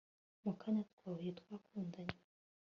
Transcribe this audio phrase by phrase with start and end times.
[0.43, 2.17] mu kanya twahuye, twakundanye